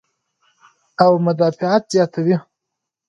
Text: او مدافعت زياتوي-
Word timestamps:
او 1.03 1.11
مدافعت 1.25 1.83
زياتوي- 1.93 2.35